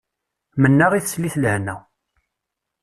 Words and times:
Mennaɣ 0.61 0.91
i 0.93 0.99
teslit 1.01 1.35
lehna. 1.43 1.75